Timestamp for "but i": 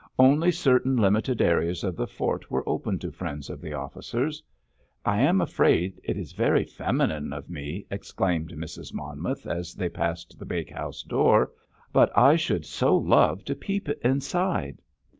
11.93-12.35